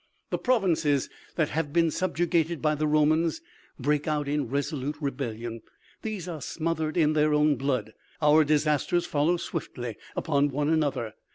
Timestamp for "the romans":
2.73-3.39